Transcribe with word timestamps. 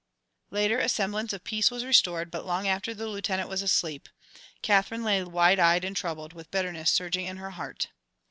Later, 0.49 0.79
a 0.79 0.89
semblance 0.89 1.31
of 1.31 1.43
peace 1.43 1.69
was 1.69 1.85
restored, 1.85 2.31
but 2.31 2.43
long 2.43 2.67
after 2.67 2.91
the 2.95 3.05
Lieutenant 3.05 3.47
was 3.47 3.61
asleep, 3.61 4.09
Katherine 4.63 5.03
lay, 5.03 5.23
wide 5.23 5.59
eyed 5.59 5.85
and 5.85 5.95
troubled, 5.95 6.33
with 6.33 6.49
bitterness 6.49 6.89
surging 6.89 7.27
in 7.27 7.37
her 7.37 7.51
heart. 7.51 7.89